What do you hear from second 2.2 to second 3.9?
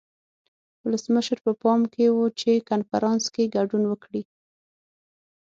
چې کنفرانس کې ګډون